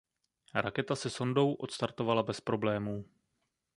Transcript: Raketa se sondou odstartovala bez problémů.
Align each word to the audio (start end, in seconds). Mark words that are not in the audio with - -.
Raketa 0.55 0.95
se 0.95 1.09
sondou 1.09 1.53
odstartovala 1.53 2.23
bez 2.23 2.41
problémů. 2.41 3.05